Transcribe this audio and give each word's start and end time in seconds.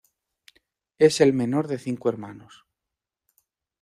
Es 0.97 1.21
el 1.21 1.31
menor 1.31 1.67
de 1.67 1.77
cinco 1.77 2.09
hermanos. 2.09 2.65